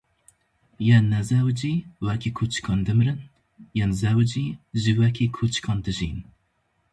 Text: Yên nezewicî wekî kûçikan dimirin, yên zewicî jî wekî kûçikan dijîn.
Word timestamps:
Yên 0.87 1.03
nezewicî 1.13 1.73
wekî 2.05 2.31
kûçikan 2.37 2.79
dimirin, 2.87 3.19
yên 3.77 3.91
zewicî 4.01 4.45
jî 4.81 4.91
wekî 5.01 5.25
kûçikan 5.37 5.77
dijîn. 5.85 6.17